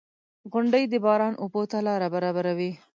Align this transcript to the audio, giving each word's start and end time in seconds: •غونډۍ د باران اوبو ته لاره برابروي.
•غونډۍ 0.51 0.83
د 0.89 0.93
باران 1.05 1.33
اوبو 1.43 1.61
ته 1.71 1.77
لاره 1.87 2.07
برابروي. 2.15 2.71